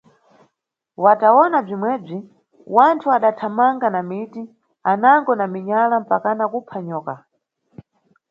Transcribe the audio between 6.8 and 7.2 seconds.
nyoka.